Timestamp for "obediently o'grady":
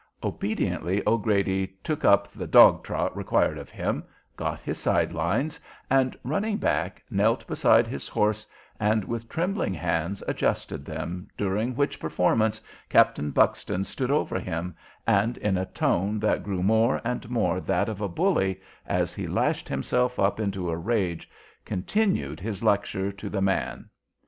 0.23-1.67